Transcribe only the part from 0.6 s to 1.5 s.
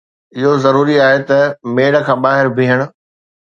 ضروري آهي ته